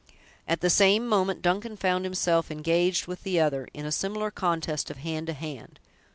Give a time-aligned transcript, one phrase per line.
[0.47, 4.89] At the same moment, Duncan found himself engaged with the other, in a similar contest
[4.89, 5.79] of hand to hand.